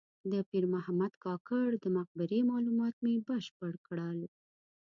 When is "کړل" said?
3.87-4.19